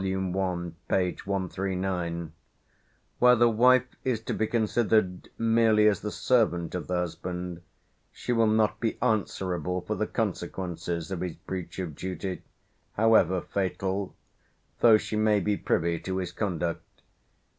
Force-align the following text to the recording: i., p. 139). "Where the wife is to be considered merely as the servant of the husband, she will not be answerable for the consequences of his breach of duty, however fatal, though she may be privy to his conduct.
i., 0.01 0.03
p. 0.03 0.15
139). 0.15 2.33
"Where 3.19 3.35
the 3.35 3.49
wife 3.51 3.85
is 4.03 4.19
to 4.21 4.33
be 4.33 4.47
considered 4.47 5.29
merely 5.37 5.87
as 5.87 5.99
the 5.99 6.09
servant 6.09 6.73
of 6.73 6.87
the 6.87 6.95
husband, 6.95 7.61
she 8.11 8.33
will 8.33 8.47
not 8.47 8.79
be 8.79 8.97
answerable 8.99 9.81
for 9.81 9.93
the 9.93 10.07
consequences 10.07 11.11
of 11.11 11.21
his 11.21 11.35
breach 11.35 11.77
of 11.77 11.93
duty, 11.93 12.41
however 12.93 13.41
fatal, 13.41 14.15
though 14.79 14.97
she 14.97 15.15
may 15.15 15.39
be 15.39 15.55
privy 15.55 15.99
to 15.99 16.17
his 16.17 16.31
conduct. 16.31 17.03